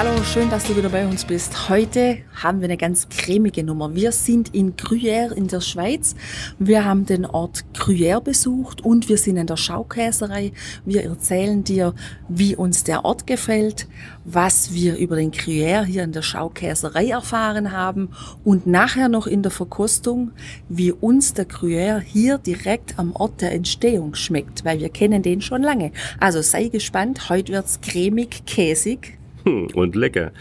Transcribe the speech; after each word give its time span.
Hallo, 0.00 0.22
schön, 0.22 0.48
dass 0.48 0.62
du 0.62 0.76
wieder 0.76 0.90
bei 0.90 1.04
uns 1.04 1.24
bist. 1.24 1.68
Heute 1.68 2.18
haben 2.32 2.60
wir 2.60 2.66
eine 2.66 2.76
ganz 2.76 3.08
cremige 3.08 3.64
Nummer. 3.64 3.96
Wir 3.96 4.12
sind 4.12 4.54
in 4.54 4.76
Gruyère 4.76 5.32
in 5.32 5.48
der 5.48 5.60
Schweiz. 5.60 6.14
Wir 6.60 6.84
haben 6.84 7.04
den 7.04 7.26
Ort 7.26 7.64
Gruyère 7.74 8.20
besucht 8.20 8.80
und 8.80 9.08
wir 9.08 9.18
sind 9.18 9.38
in 9.38 9.48
der 9.48 9.56
Schaukäserei. 9.56 10.52
Wir 10.84 11.02
erzählen 11.02 11.64
dir, 11.64 11.94
wie 12.28 12.54
uns 12.54 12.84
der 12.84 13.04
Ort 13.04 13.26
gefällt, 13.26 13.88
was 14.24 14.72
wir 14.72 14.96
über 14.98 15.16
den 15.16 15.32
Gruyère 15.32 15.82
hier 15.82 16.04
in 16.04 16.12
der 16.12 16.22
Schaukäserei 16.22 17.08
erfahren 17.08 17.72
haben 17.72 18.10
und 18.44 18.68
nachher 18.68 19.08
noch 19.08 19.26
in 19.26 19.42
der 19.42 19.50
Verkostung, 19.50 20.30
wie 20.68 20.92
uns 20.92 21.34
der 21.34 21.48
Gruyère 21.48 21.98
hier 21.98 22.38
direkt 22.38 23.00
am 23.00 23.16
Ort 23.16 23.40
der 23.40 23.50
Entstehung 23.50 24.14
schmeckt, 24.14 24.64
weil 24.64 24.78
wir 24.78 24.90
kennen 24.90 25.24
den 25.24 25.40
schon 25.40 25.64
lange. 25.64 25.90
Also 26.20 26.40
sei 26.40 26.68
gespannt, 26.68 27.28
heute 27.30 27.52
wird's 27.52 27.80
cremig, 27.80 28.46
käsig 28.46 29.17
und 29.74 29.96
lecker. 29.96 30.32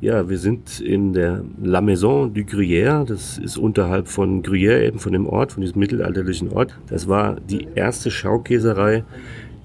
Ja, 0.00 0.28
wir 0.28 0.38
sind 0.38 0.80
in 0.80 1.12
der 1.12 1.44
La 1.62 1.80
Maison 1.80 2.32
du 2.32 2.40
Gruyère. 2.42 3.04
Das 3.04 3.38
ist 3.38 3.56
unterhalb 3.56 4.08
von 4.08 4.42
Gruyère, 4.42 4.82
eben 4.82 4.98
von 4.98 5.12
dem 5.12 5.26
Ort, 5.26 5.52
von 5.52 5.62
diesem 5.62 5.78
mittelalterlichen 5.78 6.50
Ort. 6.50 6.78
Das 6.88 7.08
war 7.08 7.36
die 7.40 7.68
erste 7.74 8.10
Schaukäserei 8.10 9.04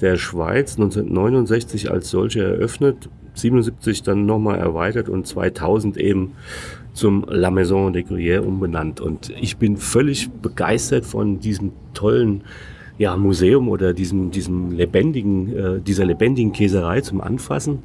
der 0.02 0.18
Schweiz, 0.18 0.78
1969 0.78 1.90
als 1.90 2.10
solche 2.10 2.44
eröffnet, 2.44 3.10
77 3.34 4.04
dann 4.04 4.26
nochmal 4.26 4.60
erweitert 4.60 5.10
und 5.10 5.26
2000 5.26 5.98
eben 5.98 6.34
zum 6.94 7.26
La 7.30 7.52
Maison 7.52 7.94
de 7.94 8.04
Gruyère 8.04 8.42
umbenannt. 8.42 9.00
Und 9.00 9.30
ich 9.40 9.58
bin 9.58 9.78
völlig 9.78 10.30
begeistert 10.30 11.06
von 11.06 11.40
diesem 11.40 11.72
tollen 11.94 12.44
ja, 12.98 13.16
Museum 13.16 13.70
oder 13.70 13.94
diesem, 13.94 14.32
diesem 14.32 14.72
lebendigen, 14.72 15.56
äh, 15.56 15.82
dieser 15.82 16.06
lebendigen 16.06 16.52
Käserei 16.52 17.02
zum 17.02 17.22
Anfassen. 17.22 17.80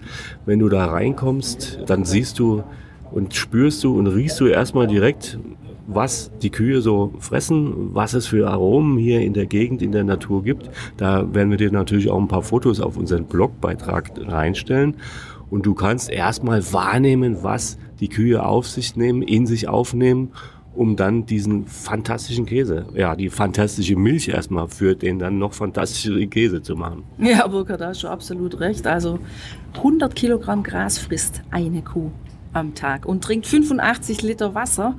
Wenn 0.46 0.58
du 0.58 0.69
da 0.69 0.86
reinkommst, 0.86 1.80
dann 1.86 2.04
siehst 2.04 2.38
du 2.38 2.62
und 3.10 3.34
spürst 3.34 3.84
du 3.84 3.98
und 3.98 4.06
riechst 4.06 4.41
du 4.41 4.46
erstmal 4.46 4.86
direkt, 4.86 5.38
was 5.86 6.30
die 6.41 6.50
Kühe 6.50 6.80
so 6.80 7.12
fressen, 7.19 7.94
was 7.94 8.14
es 8.14 8.27
für 8.27 8.48
Aromen 8.48 8.96
hier 8.96 9.20
in 9.20 9.34
der 9.34 9.46
Gegend, 9.46 9.82
in 9.82 9.92
der 9.92 10.04
Natur 10.04 10.42
gibt. 10.42 10.70
Da 10.96 11.34
werden 11.34 11.50
wir 11.50 11.58
dir 11.58 11.72
natürlich 11.72 12.10
auch 12.10 12.20
ein 12.20 12.28
paar 12.28 12.42
Fotos 12.42 12.80
auf 12.80 12.97
unseren 12.97 13.24
Blogbeitrag 13.24 14.12
reinstellen. 14.16 14.97
Und 15.50 15.66
du 15.66 15.74
kannst 15.74 16.10
erstmal 16.10 16.72
wahrnehmen, 16.72 17.38
was 17.42 17.76
die 18.00 18.08
Kühe 18.08 18.44
auf 18.44 18.66
sich 18.66 18.97
nehmen, 18.97 19.20
in 19.20 19.47
sich 19.47 19.69
aufnehmen 19.69 20.30
um 20.75 20.97
dann 20.97 21.27
diesen 21.27 21.67
fantastischen 21.67 22.47
Käse, 22.47 22.87
ja, 22.95 23.15
die 23.15 23.28
fantastische 23.28 23.97
Milch 23.97 24.28
erstmal 24.28 24.69
für 24.69 24.95
den 24.95 25.19
dann 25.19 25.39
noch 25.39 25.53
fantastischeren 25.53 26.28
Käse 26.31 26.62
zu 26.62 26.77
machen. 26.77 27.05
Ja, 27.19 27.47
Burkhard, 27.47 27.81
da 27.81 27.89
hast 27.89 28.03
du 28.03 28.09
absolut 28.09 28.59
recht. 28.61 28.87
Also 28.87 29.19
100 29.77 30.15
Kilogramm 30.15 30.62
Gras 30.62 30.98
frisst 30.98 31.43
eine 31.50 31.83
Kuh 31.83 32.11
am 32.53 32.75
Tag 32.75 33.06
und 33.06 33.23
trinkt 33.23 33.47
85 33.47 34.23
Liter 34.23 34.55
Wasser, 34.55 34.97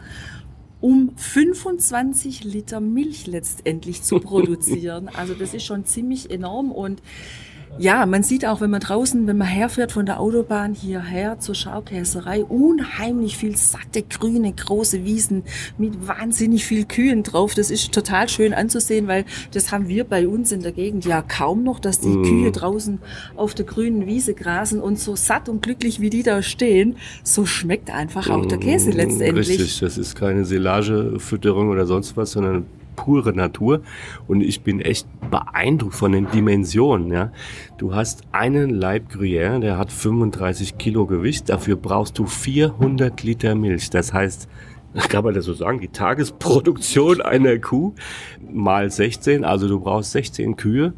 um 0.80 1.12
25 1.16 2.44
Liter 2.44 2.80
Milch 2.80 3.26
letztendlich 3.26 4.04
zu 4.04 4.20
produzieren. 4.20 5.10
also 5.10 5.34
das 5.34 5.54
ist 5.54 5.66
schon 5.66 5.86
ziemlich 5.86 6.30
enorm 6.30 6.72
und 6.72 7.02
ja, 7.80 8.06
man 8.06 8.24
sieht 8.24 8.46
auch, 8.46 8.62
wenn 8.62 8.70
man 8.70 8.82
draußen, 8.82 9.26
wenn 9.26 9.38
man 9.38 9.48
herfährt 9.48 9.92
von 9.92 10.06
der 10.06 10.20
Autobahn 10.20 10.74
hierher 10.74 11.40
zur 11.40 11.56
Schaukäserei, 11.56 12.44
unheimlich 12.44 13.38
viel 13.38 13.56
satte, 13.56 14.04
grüne, 14.04 14.54
große 14.54 15.04
Wiesen 15.04 15.44
mit 15.78 16.08
wahnsinnig 16.08 16.66
viel 16.66 16.86
Kühen 16.86 17.24
drauf. 17.24 17.56
Das 17.56 17.72
ist 17.72 17.92
total 17.92 18.30
schön 18.30 18.54
anzusehen, 18.54 19.08
weil 19.08 19.26
das 19.52 19.72
haben 19.72 19.88
wir 19.88 20.04
bei 20.04 20.28
uns 20.28 20.52
in 20.52 20.62
der 20.62 20.72
Gegend 20.72 21.06
ja 21.06 21.22
kaum 21.22 21.64
noch, 21.64 21.80
dass 21.80 22.00
die 22.00 22.10
mm. 22.10 22.24
Kühe 22.24 22.52
draußen 22.52 23.00
auf 23.36 23.56
der 23.56 23.66
grünen 23.66 24.06
Wiese 24.06 24.34
grasen 24.34 24.80
und 24.80 25.00
so 25.00 25.16
satt 25.16 25.50
und 25.50 25.62
glücklich 25.62 26.00
wie 26.00 26.10
die 26.10 26.24
da 26.24 26.44
stehen, 26.44 26.98
so 27.24 27.46
schmeckt 27.46 27.90
einfach 27.90 28.30
auch 28.30 28.46
der 28.46 28.60
Käse 28.60 28.92
mm, 28.92 28.94
letztendlich. 28.94 29.50
Richtig, 29.50 29.80
das 29.80 29.98
ist 29.98 30.16
keine 30.16 30.46
Silagefütterung 30.46 31.70
oder 31.70 31.86
sonst 31.86 32.16
was, 32.18 32.32
sondern 32.32 32.66
pure 32.96 33.34
Natur 33.34 33.82
und 34.28 34.42
ich 34.42 34.62
bin 34.62 34.80
echt 34.80 35.08
beeindruckt 35.30 35.96
von 35.96 36.12
den 36.12 36.30
Dimensionen. 36.32 37.12
Ja. 37.12 37.32
Du 37.78 37.96
hast 37.96 38.24
einen 38.32 38.70
Leib 38.70 39.12
Gruyère, 39.12 39.60
der 39.60 39.78
hat 39.78 39.92
35 39.92 40.78
Kilo 40.78 41.06
Gewicht, 41.06 41.50
dafür 41.50 41.76
brauchst 41.76 42.18
du 42.20 42.26
400 42.26 43.24
Liter 43.24 43.56
Milch. 43.56 43.90
Das 43.90 44.14
heißt, 44.14 44.48
kann 45.10 45.24
man 45.24 45.34
das 45.34 45.46
so 45.46 45.54
sagen, 45.54 45.80
die 45.80 45.88
Tagesproduktion 45.88 47.22
einer 47.22 47.58
Kuh 47.60 47.94
mal 48.52 48.90
16, 48.90 49.44
also 49.44 49.68
du 49.68 49.80
brauchst 49.80 50.12
16 50.12 50.56
Kühe, 50.56 50.94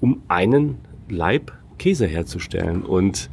um 0.00 0.22
einen 0.28 0.78
Leib 1.08 1.52
Käse 1.78 2.06
herzustellen. 2.06 2.82
Und 2.82 3.30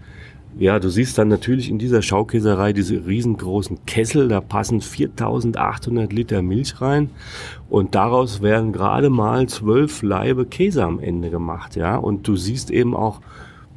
ja, 0.58 0.80
du 0.80 0.90
siehst 0.90 1.18
dann 1.18 1.28
natürlich 1.28 1.70
in 1.70 1.80
dieser 1.80 2.02
Schaukäserei 2.02 2.72
diese 2.72 3.06
riesengroßen 3.06 3.86
Kessel, 3.86 4.30
da 4.30 4.40
passen 4.40 4.80
4800 4.80 6.14
Liter 6.14 6.42
Milch 6.42 6.80
rein. 6.80 7.10
Und 7.70 7.96
daraus 7.96 8.42
werden 8.42 8.72
gerade 8.72 9.10
mal 9.10 9.48
zwölf 9.50 10.02
Laibe 10.02 10.46
Käse 10.46 10.84
am 10.84 11.00
Ende 11.00 11.30
gemacht, 11.30 11.76
ja. 11.76 11.98
Und 11.98 12.28
du 12.28 12.38
siehst 12.38 12.72
eben 12.72 12.96
auch, 12.96 13.20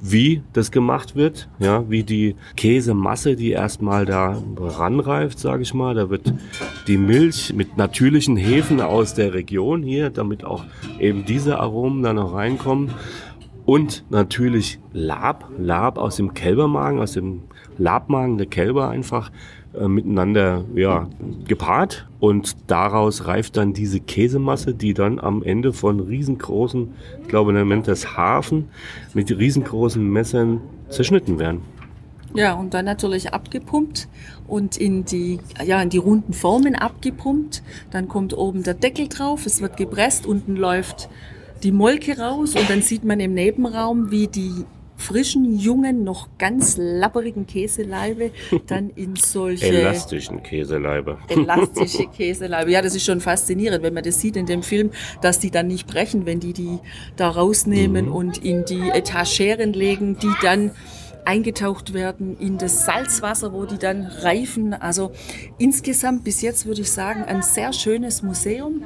wie 0.01 0.43
das 0.53 0.71
gemacht 0.71 1.17
wird, 1.17 1.49
ja, 1.59 1.91
wie 1.91 2.05
die 2.05 2.37
Käsemasse, 2.57 3.35
die 3.35 3.51
erstmal 3.51 4.07
da 4.07 4.41
ranreift, 4.57 5.41
sage 5.41 5.63
ich 5.63 5.75
mal, 5.75 5.97
da 5.97 6.09
wird 6.09 6.33
die 6.87 6.99
Milch 6.99 7.53
mit 7.53 7.77
natürlichen 7.77 8.37
Hefen 8.37 8.81
aus 8.81 9.15
der 9.15 9.35
Region 9.35 9.83
hier, 9.83 10.11
damit 10.11 10.45
auch 10.45 10.65
eben 11.01 11.25
diese 11.25 11.59
Aromen 11.59 12.05
da 12.05 12.13
noch 12.13 12.35
reinkommen 12.35 12.91
und 13.69 14.05
natürlich 14.09 14.81
Lab, 14.95 15.51
Lab 15.59 15.99
aus 15.99 16.17
dem 16.17 16.33
Kälbermagen, 16.33 17.01
aus 17.01 17.13
dem 17.13 17.43
Labmagen 17.77 18.39
der 18.39 18.47
Kälber 18.47 18.89
einfach 18.89 19.31
äh, 19.75 19.87
miteinander 19.87 20.65
ja, 20.75 21.07
gepaart 21.47 22.09
und 22.19 22.57
daraus 22.71 23.27
reift 23.27 23.59
dann 23.59 23.75
diese 23.75 24.01
Käsemasse, 24.01 24.73
die 24.73 24.95
dann 24.95 25.19
am 25.19 25.43
Ende 25.43 25.75
von 25.75 26.01
riesengroßen, 26.01 26.95
ich 27.21 27.29
glaube, 27.29 27.53
man 27.53 27.69
nennt 27.69 27.89
das 27.89 28.17
Hafen, 28.17 28.71
mit 29.13 29.31
riesengroßen 29.37 30.03
Messern 30.03 30.63
zerschnitten 30.89 31.39
werden. 31.39 31.61
Ja, 32.35 32.55
und 32.55 32.73
dann 32.73 32.87
natürlich 32.87 33.35
abgepumpt 33.35 34.09
und 34.47 34.79
in 34.79 35.05
die, 35.05 35.41
ja, 35.63 35.83
in 35.83 35.91
die 35.91 35.99
runden 35.99 36.33
Formen 36.33 36.75
abgepumpt. 36.75 37.63
Dann 37.91 38.09
kommt 38.09 38.35
oben 38.35 38.63
der 38.63 38.75
Deckel 38.75 39.09
drauf, 39.09 39.45
es 39.45 39.61
wird 39.61 39.77
gepresst, 39.77 40.25
unten 40.25 40.57
läuft 40.57 41.11
die 41.63 41.73
Molke 41.73 42.19
raus 42.19 42.55
und 42.55 42.69
dann 42.69 42.83
sieht 42.83 43.05
man 43.05 43.21
im 43.21 43.35
Nebenraum, 43.35 44.11
wie 44.11 44.29
die 44.29 44.65
frischen, 44.99 45.57
jungen, 45.59 46.05
noch 46.05 46.29
ganz 46.39 46.77
lapperigen 46.77 47.47
Käseleibe 47.47 48.33
dann 48.67 48.91
in 48.91 49.17
solche... 49.17 49.67
Elastischen 49.67 50.43
Käseleibe. 50.43 51.19
Elastische 51.29 52.07
Käseleibe. 52.17 52.71
Ja, 52.71 52.83
das 52.83 52.95
ist 52.95 53.05
schon 53.05 53.21
faszinierend, 53.21 53.83
wenn 53.83 53.95
man 53.95 54.03
das 54.03 54.21
sieht 54.21 54.37
in 54.37 54.47
dem 54.47 54.63
Film, 54.63 54.91
dass 55.23 55.39
die 55.39 55.51
dann 55.51 55.69
nicht 55.69 55.87
brechen, 55.87 56.27
wenn 56.27 56.41
die 56.41 56.53
die 56.53 56.79
da 57.17 57.31
rausnehmen 57.31 58.07
mhm. 58.07 58.13
und 58.13 58.45
in 58.45 58.65
die 58.65 58.91
Etageren 58.91 59.73
legen, 59.73 60.19
die 60.19 60.33
dann 60.43 60.73
eingetaucht 61.29 61.93
werden 61.93 62.39
in 62.41 62.57
das 62.57 62.87
Salzwasser, 62.87 63.53
wo 63.53 63.67
die 63.67 63.77
dann 63.77 64.07
reifen. 64.07 64.73
Also 64.73 65.13
insgesamt 65.59 66.25
bis 66.25 66.41
jetzt 66.41 66.65
würde 66.65 66.81
ich 66.81 66.91
sagen, 66.91 67.23
ein 67.23 67.43
sehr 67.43 67.75
schönes 67.75 68.23
Museum. 68.23 68.85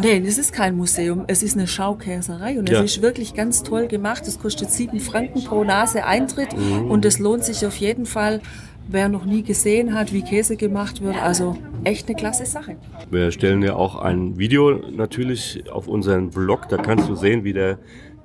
Nein, 0.00 0.24
es 0.24 0.38
ist 0.38 0.52
kein 0.52 0.76
Museum, 0.76 1.24
es 1.26 1.42
ist 1.42 1.56
eine 1.56 1.66
Schaukäserei 1.66 2.60
und 2.60 2.70
ja. 2.70 2.78
es 2.82 2.92
ist 2.92 3.02
wirklich 3.02 3.34
ganz 3.34 3.64
toll 3.64 3.88
gemacht. 3.88 4.28
Es 4.28 4.38
kostet 4.38 4.70
sieben 4.70 5.00
Franken 5.00 5.42
pro 5.42 5.64
Nase 5.64 6.04
Eintritt 6.04 6.56
mhm. 6.56 6.88
und 6.88 7.04
es 7.04 7.18
lohnt 7.18 7.42
sich 7.42 7.66
auf 7.66 7.76
jeden 7.76 8.06
Fall 8.06 8.40
wer 8.88 9.08
noch 9.08 9.24
nie 9.24 9.42
gesehen 9.42 9.94
hat, 9.94 10.12
wie 10.12 10.22
Käse 10.22 10.56
gemacht 10.56 11.02
wird. 11.02 11.20
Also 11.20 11.58
echt 11.84 12.08
eine 12.08 12.16
klasse 12.16 12.46
Sache. 12.46 12.76
Wir 13.10 13.30
stellen 13.32 13.62
ja 13.62 13.74
auch 13.74 13.96
ein 13.96 14.38
Video 14.38 14.70
natürlich 14.70 15.64
auf 15.70 15.88
unseren 15.88 16.30
Blog. 16.30 16.68
Da 16.68 16.76
kannst 16.76 17.08
du 17.08 17.16
sehen, 17.16 17.42
wie 17.44 17.52
der 17.52 17.78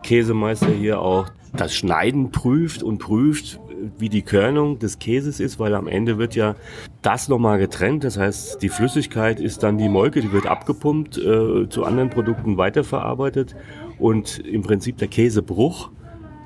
Käsemeister 0.03 0.69
hier 0.69 1.01
auch 1.01 1.27
das 1.53 1.75
Schneiden 1.75 2.31
prüft 2.31 2.83
und 2.83 3.00
prüft, 3.00 3.59
wie 3.98 4.09
die 4.09 4.21
Körnung 4.21 4.80
des 4.80 5.00
Käses 5.00 5.39
ist, 5.39 5.59
weil 5.59 5.75
am 5.75 5.88
Ende 5.88 6.18
wird 6.18 6.36
ja 6.36 6.56
das 7.01 7.27
nochmal 7.27 7.59
getrennt. 7.59 8.03
Das 8.03 8.18
heißt, 8.18 8.62
die 8.62 8.69
Flüssigkeit 8.69 9.39
ist 9.39 9.63
dann 9.63 9.77
die 9.77 9.89
Molke, 9.89 10.21
die 10.21 10.31
wird 10.31 10.45
abgepumpt, 10.45 11.18
äh, 11.18 11.68
zu 11.68 11.83
anderen 11.83 12.09
Produkten 12.09 12.57
weiterverarbeitet 12.57 13.56
und 14.00 14.39
im 14.39 14.62
Prinzip 14.62 14.98
der 14.98 15.07
Käsebruch 15.07 15.89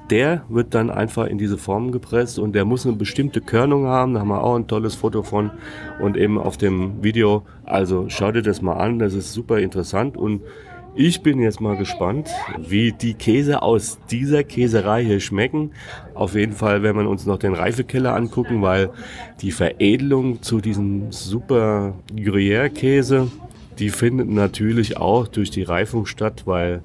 der 0.09 0.43
wird 0.49 0.75
dann 0.75 0.89
einfach 0.89 1.25
in 1.25 1.37
diese 1.37 1.57
Form 1.57 1.91
gepresst 1.91 2.37
und 2.37 2.53
der 2.53 2.65
muss 2.65 2.85
eine 2.85 2.95
bestimmte 2.95 3.41
Körnung 3.41 3.87
haben. 3.87 4.13
Da 4.13 4.19
haben 4.19 4.27
wir 4.27 4.43
auch 4.43 4.55
ein 4.55 4.67
tolles 4.67 4.95
Foto 4.95 5.23
von 5.23 5.51
und 5.99 6.17
eben 6.17 6.37
auf 6.37 6.57
dem 6.57 7.03
Video. 7.03 7.43
Also 7.63 8.05
schau 8.09 8.31
dir 8.31 8.43
das 8.43 8.61
mal 8.61 8.75
an, 8.75 8.99
das 8.99 9.13
ist 9.13 9.33
super 9.33 9.59
interessant 9.59 10.17
und 10.17 10.41
ich 10.95 11.21
bin 11.21 11.39
jetzt 11.39 11.59
mal 11.61 11.75
gespannt, 11.75 12.29
wie 12.57 12.91
die 12.91 13.13
Käse 13.13 13.61
aus 13.61 13.97
dieser 14.09 14.43
Käserei 14.43 15.03
hier 15.03 15.19
schmecken. 15.19 15.71
Auf 16.13 16.35
jeden 16.35 16.53
Fall 16.53 16.83
werden 16.83 16.97
wir 16.97 17.09
uns 17.09 17.25
noch 17.25 17.37
den 17.37 17.53
Reifekeller 17.53 18.15
angucken, 18.15 18.61
weil 18.61 18.89
die 19.41 19.51
Veredelung 19.51 20.41
zu 20.41 20.61
diesem 20.61 21.11
super 21.11 21.95
Gruyère-Käse, 22.15 23.29
die 23.77 23.89
findet 23.89 24.29
natürlich 24.29 24.97
auch 24.97 25.27
durch 25.27 25.51
die 25.51 25.63
Reifung 25.63 26.05
statt, 26.05 26.43
weil 26.45 26.81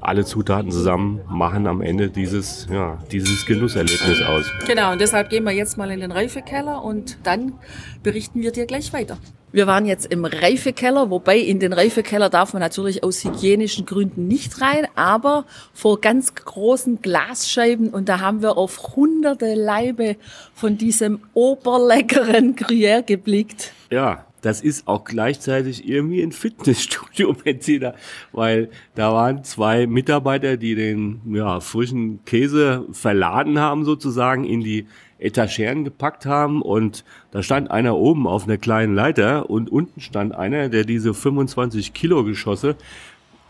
alle 0.00 0.24
Zutaten 0.24 0.70
zusammen 0.70 1.20
machen 1.28 1.66
am 1.66 1.80
Ende 1.80 2.10
dieses, 2.10 2.66
ja, 2.70 2.98
dieses 3.10 3.46
Genusserlebnis 3.46 4.22
aus. 4.22 4.44
Genau, 4.66 4.92
und 4.92 5.00
deshalb 5.00 5.30
gehen 5.30 5.44
wir 5.44 5.52
jetzt 5.52 5.78
mal 5.78 5.90
in 5.90 6.00
den 6.00 6.10
Reifekeller 6.10 6.82
und 6.82 7.18
dann 7.22 7.54
berichten 8.02 8.40
wir 8.42 8.50
dir 8.50 8.66
gleich 8.66 8.92
weiter. 8.92 9.18
Wir 9.52 9.66
waren 9.66 9.84
jetzt 9.84 10.10
im 10.10 10.24
Reifekeller, 10.24 11.10
wobei 11.10 11.36
in 11.36 11.60
den 11.60 11.74
Reifekeller 11.74 12.30
darf 12.30 12.54
man 12.54 12.60
natürlich 12.60 13.04
aus 13.04 13.22
hygienischen 13.22 13.84
Gründen 13.84 14.26
nicht 14.26 14.62
rein, 14.62 14.86
aber 14.94 15.44
vor 15.74 16.00
ganz 16.00 16.34
großen 16.34 17.02
Glasscheiben 17.02 17.90
und 17.90 18.08
da 18.08 18.20
haben 18.20 18.40
wir 18.40 18.56
auf 18.56 18.96
hunderte 18.96 19.54
Leibe 19.54 20.16
von 20.54 20.78
diesem 20.78 21.20
oberleckeren 21.34 22.56
Gruyère 22.56 23.02
geblickt. 23.02 23.72
Ja, 23.90 24.24
das 24.40 24.62
ist 24.62 24.88
auch 24.88 25.04
gleichzeitig 25.04 25.86
irgendwie 25.86 26.22
ein 26.22 26.32
Fitnessstudio, 26.32 27.32
Benziner, 27.44 27.94
weil 28.32 28.70
da 28.94 29.12
waren 29.12 29.44
zwei 29.44 29.86
Mitarbeiter, 29.86 30.56
die 30.56 30.74
den 30.74 31.20
ja, 31.32 31.60
frischen 31.60 32.24
Käse 32.24 32.86
verladen 32.92 33.58
haben 33.60 33.84
sozusagen 33.84 34.44
in 34.44 34.60
die 34.60 34.86
Etageren 35.22 35.84
gepackt 35.84 36.26
haben 36.26 36.62
und 36.62 37.04
da 37.30 37.42
stand 37.42 37.70
einer 37.70 37.96
oben 37.96 38.26
auf 38.26 38.44
einer 38.44 38.58
kleinen 38.58 38.94
Leiter 38.94 39.48
und 39.50 39.70
unten 39.70 40.00
stand 40.00 40.34
einer, 40.34 40.68
der 40.68 40.84
diese 40.84 41.14
25 41.14 41.92
Kilo 41.94 42.24
Geschosse 42.24 42.76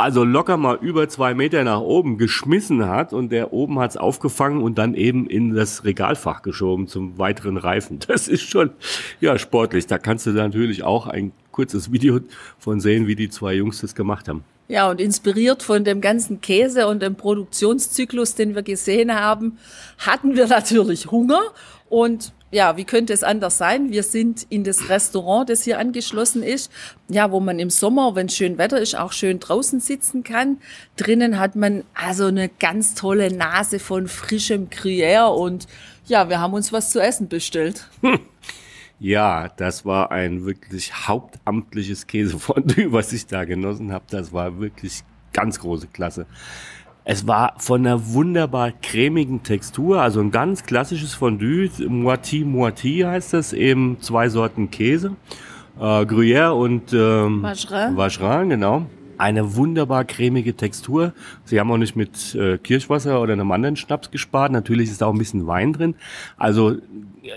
also 0.03 0.25
locker 0.25 0.57
mal 0.57 0.79
über 0.81 1.09
zwei 1.09 1.33
Meter 1.33 1.63
nach 1.63 1.81
oben 1.81 2.19
geschmissen 2.19 2.89
hat 2.89 3.13
und 3.13 3.31
der 3.31 3.53
oben 3.53 3.79
hat's 3.79 3.97
aufgefangen 3.97 4.61
und 4.61 4.77
dann 4.77 4.95
eben 4.95 5.29
in 5.29 5.55
das 5.55 5.85
Regalfach 5.85 6.43
geschoben 6.43 6.89
zum 6.89 7.19
weiteren 7.19 7.57
Reifen. 7.57 8.01
Das 8.13 8.27
ist 8.27 8.43
schon 8.43 8.71
ja 9.21 9.39
sportlich. 9.39 9.87
Da 9.87 9.99
kannst 9.99 10.27
du 10.27 10.31
natürlich 10.31 10.83
auch 10.83 11.07
ein 11.07 11.31
kurzes 11.53 11.93
Video 11.93 12.19
von 12.59 12.81
sehen, 12.81 13.07
wie 13.07 13.15
die 13.15 13.31
zwei 13.31 13.55
Jungs 13.55 13.81
das 13.81 13.95
gemacht 13.95 14.29
haben. 14.29 14.43
Ja, 14.69 14.88
und 14.88 15.00
inspiriert 15.00 15.62
von 15.62 15.85
dem 15.85 16.00
ganzen 16.00 16.41
Käse 16.41 16.87
und 16.87 17.03
dem 17.03 17.14
Produktionszyklus, 17.17 18.35
den 18.35 18.55
wir 18.55 18.62
gesehen 18.62 19.14
haben, 19.14 19.59
hatten 19.99 20.37
wir 20.37 20.47
natürlich 20.47 21.11
Hunger 21.11 21.43
und 21.88 22.32
ja, 22.53 22.76
wie 22.76 22.85
könnte 22.85 23.14
es 23.14 23.25
anders 23.25 23.56
sein? 23.56 23.91
Wir 23.91 24.03
sind 24.03 24.47
in 24.50 24.62
das 24.62 24.91
Restaurant, 24.91 25.49
das 25.49 25.62
hier 25.64 25.79
angeschlossen 25.79 26.43
ist, 26.43 26.70
ja, 27.09 27.31
wo 27.32 27.41
man 27.41 27.59
im 27.59 27.70
Sommer, 27.70 28.14
wenn 28.14 28.29
schön 28.29 28.59
Wetter 28.59 28.79
ist, 28.79 28.94
auch 28.94 29.12
schön 29.12 29.41
draußen 29.41 29.81
sitzen 29.81 30.23
kann. 30.23 30.59
Drinnen 30.97 31.38
hat 31.38 31.56
man 31.56 31.82
also 31.94 32.26
eine 32.26 32.50
ganz 32.50 32.94
tolle 32.94 33.35
Nase 33.35 33.79
von 33.79 34.06
frischem 34.06 34.69
Gruyère 34.69 35.35
und 35.35 35.67
ja, 36.06 36.29
wir 36.29 36.41
haben 36.41 36.53
uns 36.53 36.73
was 36.73 36.91
zu 36.91 37.00
essen 37.00 37.29
bestellt. 37.29 37.88
Hm. 38.03 38.20
Ja, 39.03 39.49
das 39.49 39.85
war 39.85 40.13
ein 40.13 40.47
wirklich 40.47 41.09
hauptamtliches 41.09 42.07
Käsefondue, 42.07 42.93
was 42.93 43.13
ich 43.13 43.27
da 43.27 43.45
genossen 43.45 43.91
habe. 43.91 44.05
Das 44.09 44.33
war 44.33 44.61
wirklich 44.61 45.03
ganz 45.33 45.59
große 45.59 45.89
Klasse. 45.89 46.25
Es 47.05 47.27
war 47.27 47.55
von 47.59 47.85
einer 47.85 48.13
wunderbar 48.13 48.71
cremigen 48.71 49.43
Textur, 49.43 50.01
also 50.01 50.21
ein 50.21 50.31
ganz 50.31 50.63
klassisches 50.63 51.15
Fondue, 51.15 51.69
Moiti 51.89 52.45
Moiti 52.45 53.01
heißt 53.01 53.33
das, 53.33 53.53
eben 53.53 54.01
zwei 54.01 54.29
Sorten 54.29 54.71
Käse, 54.71 55.17
äh, 55.81 55.83
Gruyère 55.83 56.51
und 56.51 56.93
ähm, 56.93 57.43
Vacherin. 57.43 57.97
Vacherin, 57.97 58.51
genau. 58.51 58.87
Eine 59.23 59.55
wunderbar 59.55 60.05
cremige 60.05 60.57
Textur. 60.57 61.13
Sie 61.45 61.61
haben 61.61 61.71
auch 61.71 61.77
nicht 61.77 61.95
mit 61.95 62.35
äh, 62.35 62.59
Kirschwasser 62.59 63.21
oder 63.21 63.35
einem 63.35 63.53
anderen 63.53 63.77
Schnaps 63.77 64.11
gespart. 64.11 64.51
Natürlich 64.51 64.91
ist 64.91 65.01
da 65.01 65.07
auch 65.07 65.13
ein 65.13 65.19
bisschen 65.19 65.47
Wein 65.47 65.73
drin. 65.73 65.95
Also 66.37 66.79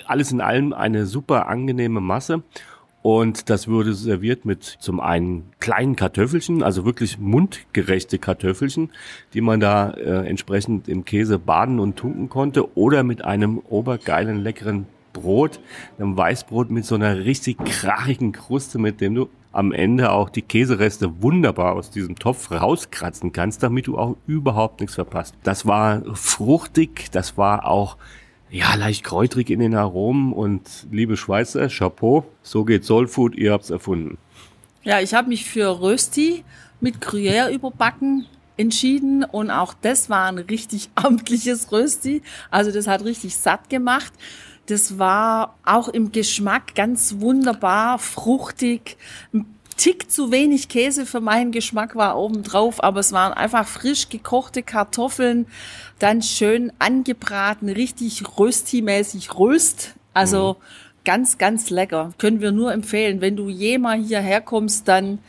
alles 0.08 0.32
in 0.32 0.42
allem 0.42 0.74
eine 0.74 1.06
super 1.06 1.48
angenehme 1.48 2.02
Masse. 2.02 2.42
Und 3.04 3.52
das 3.52 3.68
wurde 3.68 3.94
serviert 3.94 4.46
mit 4.46 4.64
zum 4.64 5.00
einen 5.00 5.52
kleinen 5.60 5.96
Kartoffelchen, 5.96 6.64
also 6.64 6.86
wirklich 6.86 7.20
mundgerechte 7.20 8.18
Kartoffelchen, 8.18 8.90
die 9.36 9.42
man 9.42 9.60
da 9.60 9.92
äh, 9.92 10.28
entsprechend 10.28 10.88
im 10.88 11.06
Käse 11.06 11.38
baden 11.38 11.80
und 11.80 11.98
tunken 11.98 12.30
konnte, 12.30 12.76
oder 12.76 13.04
mit 13.04 13.24
einem 13.24 13.60
obergeilen, 13.60 14.42
leckeren 14.42 14.88
Brot, 15.14 15.60
einem 16.00 16.18
Weißbrot 16.18 16.72
mit 16.72 16.84
so 16.84 16.96
einer 16.96 17.26
richtig 17.26 17.64
krachigen 17.64 18.32
Kruste, 18.32 18.80
mit 18.80 19.02
dem 19.02 19.14
du 19.14 19.30
am 19.56 19.72
Ende 19.72 20.12
auch 20.12 20.30
die 20.30 20.42
Käsereste 20.42 21.22
wunderbar 21.22 21.74
aus 21.74 21.90
diesem 21.90 22.18
Topf 22.18 22.52
rauskratzen 22.52 23.32
kannst, 23.32 23.64
damit 23.64 23.88
du 23.88 23.98
auch 23.98 24.18
überhaupt 24.28 24.82
nichts 24.82 24.96
verpasst. 24.96 25.36
Das 25.44 25.66
war 25.66 26.04
fruchtig, 26.14 27.10
das 27.12 27.38
war 27.38 27.66
auch 27.66 27.98
ja, 28.50 28.76
leicht 28.76 29.04
kräutrig 29.04 29.50
in 29.50 29.60
den 29.60 29.76
Aromen 29.76 30.34
und 30.34 30.88
liebe 30.92 31.18
Schweizer, 31.18 31.68
Chapeau, 31.70 32.26
so 32.42 32.64
geht 32.64 32.86
Soul 32.86 33.08
Food, 33.08 33.36
ihr 33.36 33.52
habt's 33.52 33.70
erfunden. 33.70 34.18
Ja, 34.84 35.00
ich 35.00 35.14
habe 35.14 35.30
mich 35.30 35.46
für 35.46 35.82
Rösti 35.82 36.44
mit 36.80 37.00
Gruyère 37.00 37.52
überbacken 37.52 38.28
entschieden 38.58 39.24
und 39.24 39.52
auch 39.52 39.74
das 39.74 40.10
war 40.10 40.28
ein 40.28 40.38
richtig 40.38 40.90
amtliches 40.96 41.72
Rösti. 41.72 42.22
Also 42.52 42.72
das 42.72 42.88
hat 42.88 43.04
richtig 43.04 43.36
satt 43.36 43.70
gemacht. 43.70 44.14
Das 44.68 44.98
war 44.98 45.56
auch 45.64 45.88
im 45.88 46.12
Geschmack 46.12 46.74
ganz 46.76 47.16
wunderbar, 47.20 48.00
fruchtig, 48.00 48.98
ein 49.34 49.46
Tick 49.78 50.10
zu 50.10 50.32
wenig 50.32 50.70
Käse 50.70 51.06
für 51.06 51.20
meinen 51.20 51.52
Geschmack 51.52 51.96
war 51.96 52.18
oben 52.18 52.44
drauf, 52.44 52.82
aber 52.82 53.02
es 53.02 53.12
waren 53.12 53.34
einfach 53.34 53.68
frisch 53.68 54.08
gekochte 54.08 54.64
Kartoffeln, 54.64 55.48
dann 56.00 56.22
schön 56.22 56.72
angebraten, 56.80 57.68
richtig 57.68 58.24
rösti-mäßig 58.38 59.38
Röst. 59.38 59.96
Also 60.14 60.54
mhm. 60.54 60.64
ganz, 61.04 61.38
ganz 61.38 61.70
lecker. 61.70 62.14
Können 62.18 62.40
wir 62.40 62.54
nur 62.54 62.72
empfehlen. 62.72 63.20
Wenn 63.20 63.36
du 63.36 63.50
jemals 63.50 64.08
hierher 64.08 64.40
kommst, 64.40 64.88
dann 64.88 65.20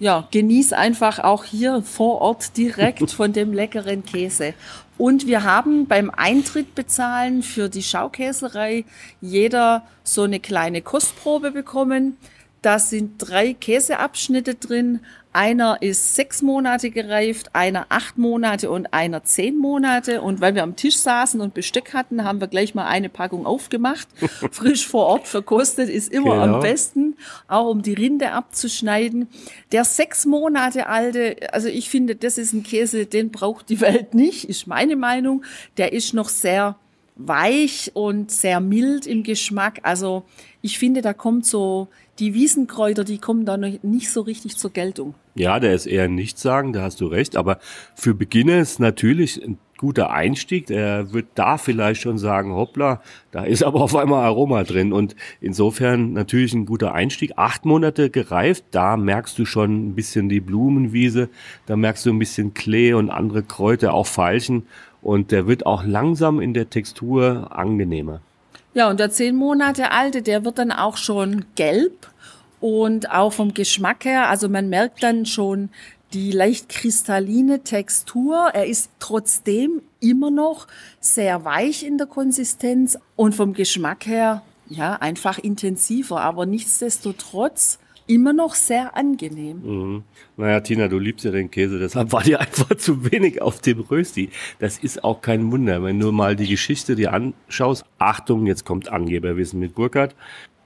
ja, 0.00 0.26
genieß 0.30 0.72
einfach 0.72 1.18
auch 1.20 1.44
hier 1.44 1.82
vor 1.82 2.20
Ort 2.20 2.56
direkt 2.56 3.10
von 3.12 3.32
dem 3.32 3.52
leckeren 3.52 4.04
Käse. 4.04 4.54
Und 4.98 5.26
wir 5.26 5.44
haben 5.44 5.86
beim 5.86 6.10
Eintritt 6.10 6.74
bezahlen 6.74 7.42
für 7.42 7.68
die 7.68 7.82
Schaukäserei 7.82 8.84
jeder 9.20 9.86
so 10.02 10.22
eine 10.22 10.40
kleine 10.40 10.82
Kostprobe 10.82 11.52
bekommen. 11.52 12.16
Da 12.62 12.78
sind 12.78 13.14
drei 13.18 13.54
Käseabschnitte 13.54 14.56
drin. 14.56 15.00
Einer 15.32 15.80
ist 15.80 16.16
sechs 16.16 16.42
Monate 16.42 16.90
gereift, 16.90 17.54
einer 17.54 17.86
acht 17.88 18.18
Monate 18.18 18.68
und 18.68 18.92
einer 18.92 19.22
zehn 19.22 19.56
Monate. 19.56 20.22
Und 20.22 20.40
weil 20.40 20.56
wir 20.56 20.64
am 20.64 20.74
Tisch 20.74 20.96
saßen 20.96 21.40
und 21.40 21.54
Besteck 21.54 21.94
hatten, 21.94 22.24
haben 22.24 22.40
wir 22.40 22.48
gleich 22.48 22.74
mal 22.74 22.86
eine 22.86 23.08
Packung 23.08 23.46
aufgemacht. 23.46 24.08
Frisch 24.50 24.88
vor 24.88 25.06
Ort 25.06 25.28
verkostet 25.28 25.88
ist 25.88 26.12
immer 26.12 26.40
genau. 26.40 26.56
am 26.56 26.60
besten, 26.60 27.16
auch 27.46 27.70
um 27.70 27.82
die 27.82 27.94
Rinde 27.94 28.32
abzuschneiden. 28.32 29.28
Der 29.70 29.84
sechs 29.84 30.26
Monate 30.26 30.88
alte, 30.88 31.36
also 31.52 31.68
ich 31.68 31.90
finde, 31.90 32.16
das 32.16 32.36
ist 32.36 32.52
ein 32.52 32.64
Käse, 32.64 33.06
den 33.06 33.30
braucht 33.30 33.68
die 33.68 33.80
Welt 33.80 34.14
nicht, 34.14 34.44
ist 34.44 34.66
meine 34.66 34.96
Meinung. 34.96 35.44
Der 35.76 35.92
ist 35.92 36.12
noch 36.12 36.28
sehr 36.28 36.76
weich 37.26 37.90
und 37.94 38.30
sehr 38.30 38.60
mild 38.60 39.06
im 39.06 39.22
Geschmack. 39.22 39.80
Also 39.82 40.24
ich 40.62 40.78
finde, 40.78 41.02
da 41.02 41.12
kommt 41.12 41.46
so 41.46 41.88
die 42.18 42.34
Wiesenkräuter, 42.34 43.04
die 43.04 43.18
kommen 43.18 43.44
da 43.44 43.56
nicht 43.56 44.10
so 44.10 44.20
richtig 44.20 44.56
zur 44.56 44.70
Geltung. 44.72 45.14
Ja, 45.34 45.58
der 45.58 45.74
ist 45.74 45.86
eher 45.86 46.08
nichts 46.08 46.42
sagen, 46.42 46.72
da 46.72 46.82
hast 46.82 47.00
du 47.00 47.06
recht. 47.06 47.36
Aber 47.36 47.58
für 47.94 48.14
Beginner 48.14 48.58
ist 48.58 48.80
natürlich 48.80 49.42
ein 49.42 49.58
guter 49.78 50.10
Einstieg. 50.10 50.68
Er 50.68 51.14
wird 51.14 51.28
da 51.36 51.56
vielleicht 51.56 52.02
schon 52.02 52.18
sagen, 52.18 52.52
hoppla, 52.52 53.00
da 53.30 53.44
ist 53.44 53.62
aber 53.62 53.80
auf 53.80 53.96
einmal 53.96 54.22
Aroma 54.24 54.62
drin. 54.64 54.92
Und 54.92 55.16
insofern 55.40 56.12
natürlich 56.12 56.52
ein 56.52 56.66
guter 56.66 56.92
Einstieg. 56.92 57.32
Acht 57.36 57.64
Monate 57.64 58.10
gereift, 58.10 58.64
da 58.72 58.98
merkst 58.98 59.38
du 59.38 59.46
schon 59.46 59.88
ein 59.88 59.94
bisschen 59.94 60.28
die 60.28 60.40
Blumenwiese, 60.40 61.30
da 61.64 61.76
merkst 61.76 62.04
du 62.04 62.10
ein 62.10 62.18
bisschen 62.18 62.52
Klee 62.52 62.92
und 62.92 63.08
andere 63.08 63.42
Kräuter, 63.42 63.94
auch 63.94 64.06
Veilchen. 64.06 64.66
Und 65.02 65.30
der 65.30 65.46
wird 65.46 65.66
auch 65.66 65.84
langsam 65.84 66.40
in 66.40 66.54
der 66.54 66.68
Textur 66.68 67.48
angenehmer. 67.50 68.20
Ja, 68.74 68.88
und 68.88 69.00
der 69.00 69.10
zehn 69.10 69.34
Monate 69.34 69.90
alte, 69.90 70.22
der 70.22 70.44
wird 70.44 70.58
dann 70.58 70.70
auch 70.70 70.96
schon 70.96 71.44
gelb 71.56 72.08
und 72.60 73.10
auch 73.10 73.32
vom 73.32 73.52
Geschmack 73.52 74.04
her, 74.04 74.28
also 74.28 74.48
man 74.48 74.68
merkt 74.68 75.02
dann 75.02 75.26
schon 75.26 75.70
die 76.12 76.30
leicht 76.30 76.68
kristalline 76.68 77.62
Textur. 77.64 78.50
Er 78.52 78.66
ist 78.66 78.90
trotzdem 78.98 79.82
immer 79.98 80.30
noch 80.30 80.68
sehr 81.00 81.44
weich 81.44 81.84
in 81.84 81.98
der 81.98 82.06
Konsistenz 82.06 82.98
und 83.16 83.34
vom 83.34 83.54
Geschmack 83.54 84.06
her, 84.06 84.42
ja, 84.68 84.94
einfach 84.94 85.38
intensiver, 85.38 86.20
aber 86.20 86.46
nichtsdestotrotz 86.46 87.79
immer 88.10 88.32
noch 88.32 88.54
sehr 88.54 88.96
angenehm. 88.96 89.62
Mhm. 89.62 90.02
Naja, 90.36 90.60
Tina, 90.60 90.88
du 90.88 90.98
liebst 90.98 91.24
ja 91.24 91.30
den 91.30 91.50
Käse, 91.50 91.78
deshalb 91.78 92.12
war 92.12 92.22
dir 92.22 92.40
einfach 92.40 92.74
zu 92.76 93.10
wenig 93.10 93.40
auf 93.40 93.60
dem 93.60 93.80
Rösti. 93.80 94.30
Das 94.58 94.78
ist 94.78 95.04
auch 95.04 95.22
kein 95.22 95.50
Wunder, 95.52 95.82
wenn 95.82 96.00
du 96.00 96.10
mal 96.10 96.34
die 96.34 96.48
Geschichte 96.48 96.96
dir 96.96 97.12
anschaust. 97.12 97.84
Achtung, 97.98 98.46
jetzt 98.46 98.64
kommt 98.64 98.90
Angeberwissen 98.90 99.60
mit 99.60 99.74
Burkhardt. 99.74 100.14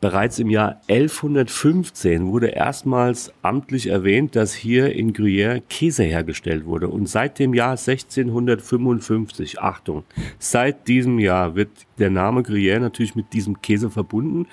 Bereits 0.01 0.39
im 0.39 0.51
Jahr 0.51 0.83
1115 0.89 2.27
wurde 2.27 2.49
erstmals 2.49 3.33
amtlich 3.41 3.87
erwähnt, 3.87 4.37
dass 4.37 4.53
hier 4.53 4.93
in 4.95 5.15
Gruyère 5.15 5.63
Käse 5.71 6.03
hergestellt 6.03 6.67
wurde. 6.67 6.89
Und 6.89 7.09
seit 7.09 7.39
dem 7.39 7.55
Jahr 7.55 7.71
1655, 7.71 9.61
Achtung, 9.61 10.05
seit 10.39 10.89
diesem 10.89 11.19
Jahr 11.19 11.57
wird 11.57 11.71
der 11.99 12.11
Name 12.11 12.43
Gruyère 12.43 12.81
natürlich 12.81 13.15
mit 13.15 13.33
diesem 13.33 13.63
Käse 13.63 13.91
verbunden. 13.91 14.47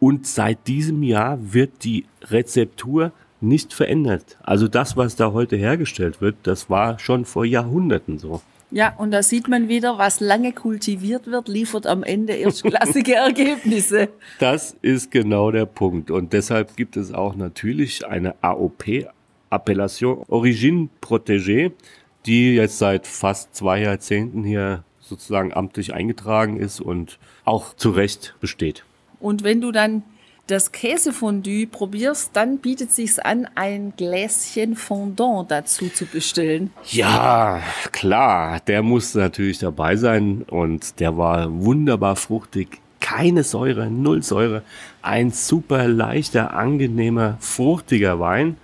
Und 0.00 0.26
seit 0.26 0.66
diesem 0.66 1.02
Jahr 1.02 1.38
wird 1.52 1.84
die 1.84 2.06
Rezeptur 2.22 3.12
nicht 3.40 3.72
verändert. 3.72 4.38
Also 4.42 4.66
das, 4.66 4.96
was 4.96 5.14
da 5.14 5.32
heute 5.32 5.56
hergestellt 5.56 6.20
wird, 6.20 6.36
das 6.42 6.68
war 6.68 6.98
schon 6.98 7.24
vor 7.24 7.44
Jahrhunderten 7.44 8.18
so. 8.18 8.40
Ja, 8.72 8.94
und 8.96 9.10
da 9.10 9.22
sieht 9.22 9.48
man 9.48 9.68
wieder, 9.68 9.98
was 9.98 10.20
lange 10.20 10.52
kultiviert 10.52 11.26
wird, 11.26 11.48
liefert 11.48 11.86
am 11.86 12.02
Ende 12.02 12.34
erstklassige 12.34 13.14
Ergebnisse. 13.16 14.08
Das 14.38 14.76
ist 14.80 15.10
genau 15.10 15.50
der 15.50 15.66
Punkt. 15.66 16.10
Und 16.10 16.32
deshalb 16.32 16.76
gibt 16.76 16.96
es 16.96 17.12
auch 17.12 17.34
natürlich 17.34 18.06
eine 18.06 18.34
AOP, 18.42 19.08
Appellation 19.50 20.24
Origine 20.28 20.88
Protégée, 21.02 21.72
die 22.26 22.54
jetzt 22.54 22.78
seit 22.78 23.06
fast 23.06 23.56
zwei 23.56 23.82
Jahrzehnten 23.82 24.44
hier 24.44 24.84
sozusagen 25.00 25.52
amtlich 25.52 25.92
eingetragen 25.92 26.56
ist 26.56 26.80
und 26.80 27.18
auch 27.44 27.74
zu 27.74 27.90
Recht 27.90 28.36
besteht. 28.40 28.84
Und 29.20 29.44
wenn 29.44 29.60
du 29.60 29.70
dann 29.70 30.02
das 30.50 30.72
Käsefondue 30.72 31.66
probierst, 31.66 32.30
dann 32.34 32.58
bietet 32.58 32.90
sich's 32.90 33.18
an, 33.18 33.46
ein 33.54 33.92
Gläschen 33.96 34.74
Fondant 34.74 35.50
dazu 35.50 35.88
zu 35.88 36.06
bestellen. 36.06 36.72
Ja, 36.90 37.62
klar, 37.92 38.60
der 38.66 38.82
muss 38.82 39.14
natürlich 39.14 39.58
dabei 39.58 39.96
sein 39.96 40.42
und 40.48 40.98
der 40.98 41.16
war 41.16 41.52
wunderbar 41.52 42.16
fruchtig. 42.16 42.80
Keine 42.98 43.44
Säure, 43.44 43.90
null 43.90 44.22
Säure. 44.22 44.62
Ein 45.02 45.30
super 45.30 45.86
leichter, 45.88 46.54
angenehmer, 46.54 47.36
fruchtiger 47.40 48.18
Wein, 48.20 48.56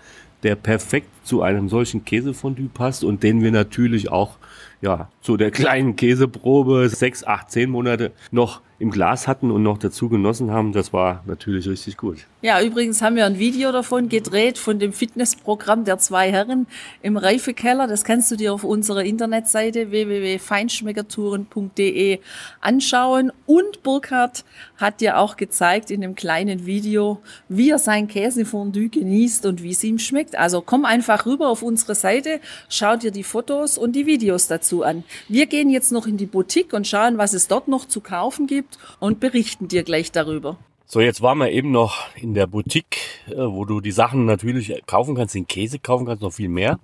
der 0.42 0.56
perfekt 0.56 1.08
zu 1.24 1.42
einem 1.42 1.68
solchen 1.68 2.04
Käsefondue 2.04 2.68
passt 2.68 3.04
und 3.04 3.22
den 3.22 3.42
wir 3.42 3.50
natürlich 3.50 4.10
auch 4.10 4.36
ja, 4.80 5.08
zu 5.22 5.36
der 5.36 5.50
kleinen 5.50 5.96
Käseprobe 5.96 6.88
sechs, 6.88 7.24
acht, 7.24 7.50
zehn 7.50 7.70
Monate 7.70 8.12
noch 8.30 8.60
im 8.78 8.90
Glas 8.90 9.26
hatten 9.26 9.50
und 9.50 9.62
noch 9.62 9.78
dazu 9.78 10.10
genossen 10.10 10.50
haben, 10.50 10.72
das 10.72 10.92
war 10.92 11.22
natürlich 11.24 11.66
richtig 11.66 11.96
gut. 11.96 12.18
Ja, 12.42 12.60
übrigens 12.60 13.00
haben 13.00 13.16
wir 13.16 13.24
ein 13.24 13.38
Video 13.38 13.72
davon 13.72 14.10
gedreht 14.10 14.58
von 14.58 14.78
dem 14.78 14.92
Fitnessprogramm 14.92 15.86
der 15.86 15.96
zwei 15.98 16.30
Herren 16.30 16.66
im 17.02 17.16
Reifekeller. 17.16 17.86
Das 17.86 18.04
kannst 18.04 18.30
du 18.30 18.36
dir 18.36 18.52
auf 18.52 18.64
unserer 18.64 19.02
Internetseite 19.02 19.90
www.feinschmeckertouren.de 19.90 22.18
anschauen. 22.60 23.32
Und 23.46 23.82
Burkhard 23.82 24.44
hat 24.76 25.00
dir 25.00 25.16
auch 25.18 25.38
gezeigt 25.38 25.90
in 25.90 26.02
dem 26.02 26.14
kleinen 26.14 26.66
Video, 26.66 27.22
wie 27.48 27.70
er 27.70 27.78
sein 27.78 28.08
Käsefondue 28.08 28.90
genießt 28.90 29.46
und 29.46 29.62
wie 29.62 29.70
es 29.70 29.82
ihm 29.82 29.98
schmeckt. 29.98 30.36
Also 30.36 30.60
komm 30.60 30.84
einfach 30.84 31.24
rüber 31.24 31.48
auf 31.48 31.62
unsere 31.62 31.94
Seite, 31.94 32.40
schau 32.68 32.96
dir 32.96 33.10
die 33.10 33.24
Fotos 33.24 33.78
und 33.78 33.92
die 33.92 34.04
Videos 34.04 34.48
dazu 34.48 34.82
an. 34.82 35.02
Wir 35.28 35.46
gehen 35.46 35.70
jetzt 35.70 35.92
noch 35.92 36.06
in 36.06 36.18
die 36.18 36.26
Boutique 36.26 36.74
und 36.74 36.86
schauen, 36.86 37.16
was 37.16 37.32
es 37.32 37.48
dort 37.48 37.68
noch 37.68 37.86
zu 37.86 38.02
kaufen 38.02 38.46
gibt 38.46 38.65
gibt 38.66 38.78
und 38.98 39.20
berichten 39.20 39.68
dir 39.68 39.82
gleich 39.82 40.12
darüber. 40.12 40.56
So, 40.88 41.00
jetzt 41.00 41.20
waren 41.20 41.38
wir 41.38 41.50
eben 41.50 41.72
noch 41.72 42.06
in 42.14 42.34
der 42.34 42.46
Boutique, 42.46 42.98
äh, 43.28 43.34
wo 43.36 43.64
du 43.64 43.80
die 43.80 43.90
Sachen 43.90 44.24
natürlich 44.24 44.72
kaufen 44.86 45.16
kannst, 45.16 45.34
den 45.34 45.48
Käse 45.48 45.78
kaufen 45.78 46.06
kannst, 46.06 46.22
noch 46.22 46.32
viel 46.32 46.48
mehr. 46.48 46.78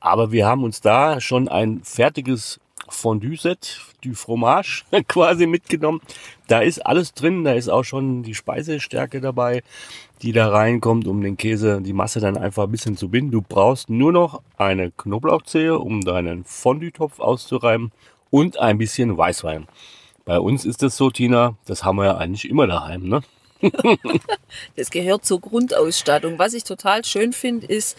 Aber 0.00 0.32
wir 0.32 0.46
haben 0.46 0.64
uns 0.64 0.80
da 0.80 1.20
schon 1.20 1.48
ein 1.48 1.82
fertiges 1.82 2.58
Fondue-Set, 2.88 3.80
du 4.02 4.14
Fromage 4.14 4.84
quasi 5.08 5.46
mitgenommen. 5.46 6.00
Da 6.48 6.60
ist 6.60 6.84
alles 6.84 7.12
drin, 7.12 7.44
da 7.44 7.52
ist 7.52 7.68
auch 7.68 7.84
schon 7.84 8.22
die 8.22 8.34
Speisestärke 8.34 9.20
dabei, 9.20 9.62
die 10.22 10.32
da 10.32 10.48
reinkommt, 10.48 11.06
um 11.06 11.22
den 11.22 11.36
Käse, 11.36 11.82
die 11.82 11.92
Masse 11.92 12.20
dann 12.20 12.38
einfach 12.38 12.64
ein 12.64 12.70
bisschen 12.70 12.96
zu 12.96 13.10
binden. 13.10 13.30
Du 13.30 13.42
brauchst 13.42 13.90
nur 13.90 14.12
noch 14.12 14.40
eine 14.56 14.90
Knoblauchzehe, 14.90 15.78
um 15.78 16.00
deinen 16.00 16.44
Fondue-Topf 16.44 17.20
auszureiben 17.20 17.92
und 18.30 18.58
ein 18.58 18.78
bisschen 18.78 19.16
Weißwein. 19.16 19.66
Bei 20.24 20.38
uns 20.38 20.64
ist 20.64 20.82
das 20.82 20.96
so, 20.96 21.10
Tina, 21.10 21.56
das 21.66 21.84
haben 21.84 21.96
wir 21.96 22.06
ja 22.06 22.16
eigentlich 22.16 22.48
immer 22.48 22.66
daheim, 22.66 23.08
ne? 23.08 23.22
das 24.76 24.90
gehört 24.90 25.24
zur 25.24 25.40
Grundausstattung. 25.40 26.38
Was 26.38 26.54
ich 26.54 26.64
total 26.64 27.04
schön 27.04 27.32
finde, 27.32 27.66
ist, 27.66 27.96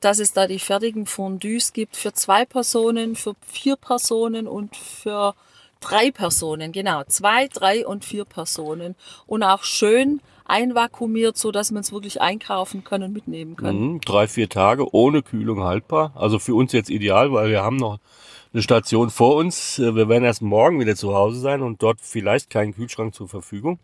dass 0.00 0.18
es 0.18 0.32
da 0.32 0.46
die 0.46 0.58
fertigen 0.58 1.06
Fondues 1.06 1.72
gibt 1.72 1.96
für 1.96 2.12
zwei 2.12 2.44
Personen, 2.44 3.16
für 3.16 3.34
vier 3.46 3.76
Personen 3.76 4.46
und 4.46 4.76
für 4.76 5.34
drei 5.80 6.10
Personen. 6.10 6.72
Genau, 6.72 7.02
zwei, 7.04 7.48
drei 7.48 7.86
und 7.86 8.04
vier 8.04 8.24
Personen. 8.24 8.94
Und 9.26 9.42
auch 9.42 9.64
schön 9.64 10.20
einvakuumiert, 10.44 11.36
so 11.36 11.52
dass 11.52 11.70
man 11.70 11.82
es 11.82 11.92
wirklich 11.92 12.20
einkaufen 12.20 12.84
kann 12.84 13.02
und 13.02 13.12
mitnehmen 13.12 13.56
kann. 13.56 13.76
Mhm, 13.76 14.00
drei, 14.00 14.26
vier 14.28 14.48
Tage 14.48 14.94
ohne 14.94 15.22
Kühlung 15.22 15.62
haltbar. 15.62 16.12
Also 16.14 16.38
für 16.38 16.54
uns 16.54 16.72
jetzt 16.72 16.90
ideal, 16.90 17.32
weil 17.32 17.50
wir 17.50 17.62
haben 17.62 17.76
noch 17.76 17.98
eine 18.52 18.62
Station 18.62 19.10
vor 19.10 19.36
uns. 19.36 19.78
Äh, 19.78 19.94
wir 19.94 20.08
werden 20.08 20.24
erst 20.24 20.42
morgen 20.42 20.80
wieder 20.80 20.96
zu 20.96 21.14
Hause 21.14 21.40
sein 21.40 21.62
und 21.62 21.82
dort 21.82 22.00
vielleicht 22.00 22.50
keinen 22.50 22.74
Kühlschrank 22.74 23.14
zur 23.14 23.28
Verfügung. 23.28 23.78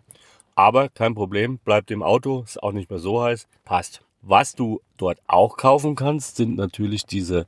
Aber 0.55 0.89
kein 0.89 1.15
Problem, 1.15 1.59
bleibt 1.59 1.91
im 1.91 2.03
Auto, 2.03 2.43
ist 2.43 2.63
auch 2.63 2.73
nicht 2.73 2.91
mehr 2.91 3.01
so 3.01 3.23
heiß, 3.23 3.49
passt. 3.65 4.03
Was 4.23 4.55
du 4.55 4.81
dort 4.97 5.19
auch 5.27 5.57
kaufen 5.57 5.97
kannst, 5.97 6.37
sind 6.37 6.57
natürlich 6.57 7.05
diese 7.05 7.47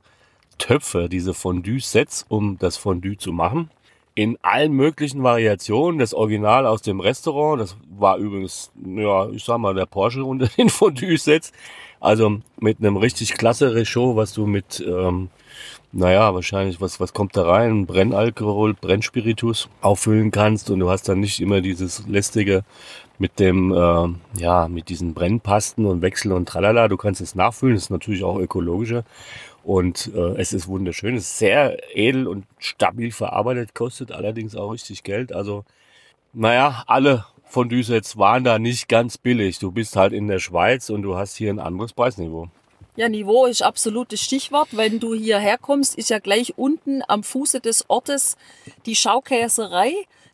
Töpfe, 0.57 1.07
diese 1.09 1.33
Fondue-Sets, 1.33 2.25
um 2.27 2.57
das 2.57 2.77
Fondue 2.77 3.17
zu 3.17 3.31
machen. 3.31 3.71
In 4.17 4.35
allen 4.41 4.71
möglichen 4.71 5.21
Variationen. 5.21 5.99
Das 5.99 6.15
Original 6.15 6.65
aus 6.65 6.81
dem 6.81 6.99
Restaurant, 6.99 7.61
das 7.61 7.77
war 7.99 8.17
übrigens, 8.17 8.71
ja, 8.83 9.29
ich 9.29 9.43
sag 9.43 9.59
mal, 9.59 9.75
der 9.75 9.85
Porsche 9.85 10.23
unter 10.23 10.47
den 10.57 10.69
Fondue-Sets. 10.69 11.51
Also 11.99 12.39
mit 12.59 12.79
einem 12.79 12.97
richtig 12.97 13.35
klasse 13.35 13.75
Rechaux, 13.75 14.15
was 14.15 14.33
du 14.33 14.47
mit 14.47 14.83
ähm, 14.87 15.29
naja, 15.91 16.33
wahrscheinlich, 16.33 16.81
was, 16.81 16.99
was 16.99 17.13
kommt 17.13 17.37
da 17.37 17.43
rein? 17.43 17.85
Brennalkohol, 17.85 18.73
Brennspiritus 18.73 19.69
auffüllen 19.81 20.31
kannst 20.31 20.71
und 20.71 20.79
du 20.79 20.89
hast 20.89 21.07
dann 21.07 21.19
nicht 21.19 21.39
immer 21.39 21.61
dieses 21.61 22.07
lästige 22.07 22.63
mit 23.19 23.39
dem, 23.39 23.71
äh, 23.71 24.07
ja, 24.41 24.67
mit 24.67 24.89
diesen 24.89 25.13
Brennpasten 25.13 25.85
und 25.85 26.01
Wechsel 26.01 26.31
und 26.31 26.49
tralala. 26.49 26.87
Du 26.87 26.97
kannst 26.97 27.21
es 27.21 27.35
nachfüllen, 27.35 27.75
das 27.75 27.83
ist 27.83 27.89
natürlich 27.91 28.23
auch 28.23 28.39
ökologischer 28.39 29.03
und 29.67 30.11
äh, 30.15 30.39
es 30.39 30.53
ist 30.53 30.69
wunderschön, 30.69 31.15
es 31.17 31.25
ist 31.25 31.39
sehr 31.39 31.77
edel 31.93 32.25
und 32.29 32.45
stabil 32.57 33.11
verarbeitet, 33.11 33.75
kostet 33.75 34.13
allerdings 34.13 34.55
auch 34.55 34.71
richtig 34.71 35.03
Geld. 35.03 35.33
Also, 35.33 35.65
naja, 36.31 36.85
alle 36.87 37.25
von 37.43 37.67
Düsels 37.67 38.17
waren 38.17 38.45
da 38.45 38.59
nicht 38.59 38.87
ganz 38.87 39.17
billig. 39.17 39.59
Du 39.59 39.73
bist 39.73 39.97
halt 39.97 40.13
in 40.13 40.29
der 40.29 40.39
Schweiz 40.39 40.89
und 40.89 41.01
du 41.01 41.17
hast 41.17 41.35
hier 41.35 41.49
ein 41.49 41.59
anderes 41.59 41.91
Preisniveau. 41.91 42.47
Ja, 42.95 43.09
Niveau 43.09 43.45
ist 43.45 43.61
absolutes 43.61 44.21
Stichwort. 44.21 44.69
Wenn 44.71 45.01
du 45.01 45.13
hierher 45.13 45.57
kommst, 45.57 45.97
ist 45.97 46.11
ja 46.11 46.19
gleich 46.19 46.57
unten 46.57 47.01
am 47.05 47.23
Fuße 47.23 47.59
des 47.59 47.89
Ortes 47.89 48.37
die 48.85 48.95
Schaukäserei, 48.95 49.91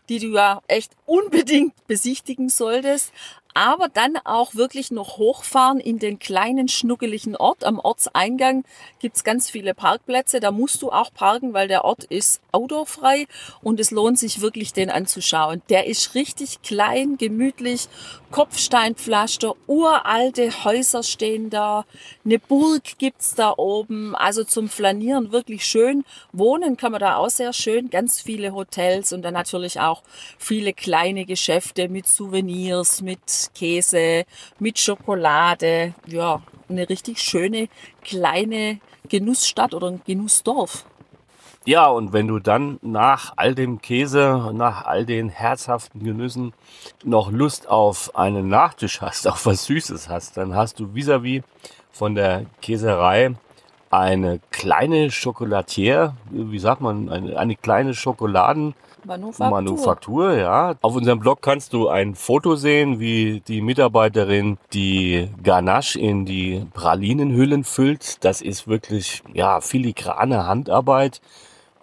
die 0.10 0.20
du 0.20 0.28
ja 0.28 0.62
echt 0.68 0.92
unbedingt 1.08 1.74
besichtigen 1.88 2.50
solltest 2.50 3.12
aber 3.54 3.88
dann 3.88 4.18
auch 4.24 4.56
wirklich 4.56 4.92
noch 4.92 5.18
hochfahren 5.18 5.80
in 5.80 6.00
den 6.00 6.20
kleinen 6.20 6.68
schnuckeligen 6.68 7.36
Ort. 7.36 7.64
Am 7.64 7.80
Ortseingang 7.80 8.64
gibt's 9.00 9.24
ganz 9.24 9.50
viele 9.50 9.74
Parkplätze. 9.74 10.40
Da 10.40 10.52
musst 10.52 10.82
du 10.82 10.92
auch 10.92 11.14
parken, 11.14 11.54
weil 11.54 11.68
der 11.68 11.86
Ort 11.86 12.04
ist 12.06 12.42
outdoorfrei 12.52 13.28
und 13.62 13.80
es 13.80 13.92
lohnt 13.92 14.20
sich 14.20 14.42
wirklich, 14.42 14.74
den 14.74 14.90
anzuschauen. 14.90 15.62
Der 15.70 15.88
ist 15.88 16.16
richtig 16.16 16.62
klein, 16.62 17.18
gemütlich, 17.18 17.88
Kopfsteinpflaster, 18.32 19.56
uralte 19.68 20.64
Häuser 20.64 21.04
stehen 21.04 21.50
da, 21.50 21.86
eine 22.26 22.40
Burg 22.40 22.98
gibt's 22.98 23.36
da 23.36 23.54
oben. 23.56 24.16
Also 24.16 24.44
zum 24.44 24.70
Flanieren 24.70 25.32
wirklich 25.32 25.66
schön. 25.66 26.04
Wohnen 26.32 26.78
kann 26.78 26.92
man 26.92 27.02
da 27.02 27.18
auch 27.18 27.30
sehr 27.30 27.54
schön. 27.54 27.90
Ganz 27.90 28.22
viele 28.22 28.54
Hotels 28.54 29.14
und 29.14 29.22
dann 29.22 29.34
natürlich 29.34 29.80
auch 29.80 30.02
viele 30.38 30.74
kleine 30.74 31.26
Geschäfte 31.26 31.90
mit 31.90 32.08
Souvenirs, 32.08 33.02
mit 33.02 33.43
Käse, 33.52 34.26
mit 34.60 34.80
Schokolade. 34.80 35.94
Ja, 36.08 36.42
eine 36.70 36.88
richtig 36.88 37.20
schöne 37.20 37.68
kleine 38.04 38.80
Genussstadt 39.10 39.74
oder 39.74 39.88
ein 39.88 40.02
Genussdorf. 40.06 40.86
Ja, 41.66 41.88
und 41.88 42.12
wenn 42.12 42.28
du 42.28 42.40
dann 42.40 42.78
nach 42.82 43.34
all 43.38 43.56
dem 43.56 43.82
Käse, 43.82 44.52
nach 44.54 44.86
all 44.86 45.06
den 45.06 45.30
herzhaften 45.30 46.04
Genüssen 46.04 46.54
noch 47.06 47.32
Lust 47.32 47.70
auf 47.70 48.16
einen 48.16 48.50
Nachtisch 48.50 49.02
hast, 49.02 49.28
auf 49.30 49.46
was 49.46 49.66
Süßes 49.66 50.10
hast, 50.10 50.38
dann 50.38 50.56
hast 50.56 50.80
du 50.80 50.94
vis-à-vis 50.94 51.42
-vis 51.42 51.44
von 51.92 52.16
der 52.16 52.46
Käserei 52.62 53.36
eine 53.94 54.40
kleine 54.50 55.12
Schokolatier, 55.12 56.16
wie 56.32 56.60
sagt 56.60 56.82
man, 56.82 57.10
eine, 57.10 57.38
eine 57.38 57.56
kleine 57.56 57.94
Schokoladen. 57.94 58.74
Manufaktur. 59.06 59.50
Manufaktur, 59.50 60.34
ja. 60.34 60.76
Auf 60.82 60.96
unserem 60.96 61.20
Blog 61.20 61.42
kannst 61.42 61.74
du 61.74 61.90
ein 61.90 62.16
Foto 62.16 62.56
sehen, 62.56 63.00
wie 63.02 63.42
die 63.48 63.62
Mitarbeiterin 63.62 64.58
die 64.72 65.30
Ganache 65.44 66.00
in 66.00 66.26
die 66.26 66.66
Pralinenhüllen 66.74 67.66
füllt. 67.66 68.24
Das 68.24 68.42
ist 68.42 68.68
wirklich, 68.68 69.22
ja, 69.34 69.60
filigrane 69.60 70.48
Handarbeit 70.48 71.22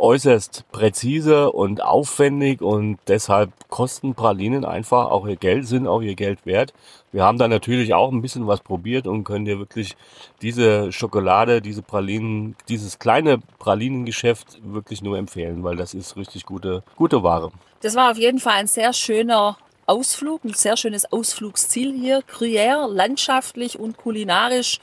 äußerst 0.00 0.64
präzise 0.72 1.52
und 1.52 1.82
aufwendig 1.82 2.62
und 2.62 2.98
deshalb 3.06 3.52
kosten 3.68 4.14
Pralinen 4.14 4.64
einfach 4.64 5.10
auch 5.10 5.26
ihr 5.26 5.36
Geld, 5.36 5.66
sind 5.66 5.86
auch 5.86 6.02
ihr 6.02 6.14
Geld 6.14 6.46
wert. 6.46 6.72
Wir 7.12 7.24
haben 7.24 7.38
da 7.38 7.48
natürlich 7.48 7.94
auch 7.94 8.10
ein 8.10 8.22
bisschen 8.22 8.46
was 8.46 8.60
probiert 8.60 9.06
und 9.06 9.24
können 9.24 9.44
dir 9.44 9.58
wirklich 9.58 9.96
diese 10.42 10.92
Schokolade, 10.92 11.60
diese 11.60 11.82
Pralinen, 11.82 12.56
dieses 12.68 12.98
kleine 12.98 13.38
Pralinengeschäft 13.58 14.60
wirklich 14.64 15.02
nur 15.02 15.18
empfehlen, 15.18 15.62
weil 15.62 15.76
das 15.76 15.94
ist 15.94 16.16
richtig 16.16 16.46
gute, 16.46 16.82
gute 16.96 17.22
Ware. 17.22 17.52
Das 17.82 17.94
war 17.94 18.10
auf 18.10 18.18
jeden 18.18 18.38
Fall 18.38 18.54
ein 18.54 18.66
sehr 18.66 18.92
schöner 18.92 19.56
Ausflug, 19.86 20.44
ein 20.44 20.54
sehr 20.54 20.76
schönes 20.76 21.12
Ausflugsziel 21.12 21.92
hier. 21.92 22.20
Gruyère, 22.22 22.86
landschaftlich 22.86 23.78
und 23.78 23.96
kulinarisch 23.96 24.78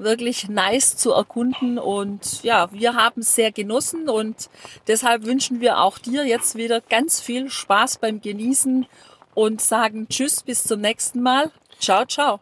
wirklich 0.00 0.48
nice 0.48 0.96
zu 0.96 1.12
erkunden. 1.12 1.78
Und 1.78 2.42
ja, 2.42 2.72
wir 2.72 2.94
haben 2.94 3.20
es 3.20 3.34
sehr 3.34 3.52
genossen 3.52 4.08
und 4.08 4.50
deshalb 4.86 5.24
wünschen 5.24 5.60
wir 5.60 5.78
auch 5.78 5.98
dir 5.98 6.26
jetzt 6.26 6.56
wieder 6.56 6.80
ganz 6.80 7.20
viel 7.20 7.50
Spaß 7.50 7.98
beim 7.98 8.20
Genießen 8.20 8.86
und 9.34 9.60
sagen 9.60 10.08
Tschüss, 10.08 10.42
bis 10.42 10.64
zum 10.64 10.80
nächsten 10.80 11.22
Mal. 11.22 11.50
Ciao, 11.78 12.04
ciao. 12.04 12.40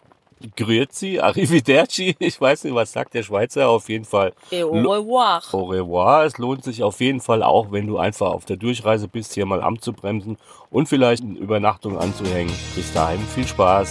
Grüezi, 0.57 1.19
arrivederci. 1.19 2.15
Ich 2.19 2.41
weiß 2.41 2.65
nicht, 2.65 2.75
was 2.75 2.93
sagt 2.93 3.15
der 3.15 3.23
Schweizer 3.23 3.69
auf 3.69 3.89
jeden 3.89 4.05
Fall. 4.05 4.33
Et 4.51 4.63
au 4.63 4.71
revoir. 4.71 5.43
Au 5.53 5.65
revoir. 5.65 6.25
Es 6.25 6.39
lohnt 6.39 6.65
sich 6.65 6.83
auf 6.83 7.01
jeden 7.01 7.21
Fall 7.21 7.43
auch, 7.43 7.73
wenn 7.73 7.87
du 7.87 7.99
einfach 7.99 8.31
auf 8.31 8.45
der 8.45 8.57
Durchreise 8.57 9.09
bist, 9.09 9.35
hier 9.35 9.47
mal 9.47 9.63
anzubremsen 9.63 10.37
und 10.71 10.89
vielleicht 10.89 11.25
eine 11.25 11.39
Übernachtung 11.39 11.99
anzuhängen. 11.99 12.53
Bis 12.75 12.93
dahin 12.93 13.21
viel 13.35 13.47
Spaß. 13.47 13.91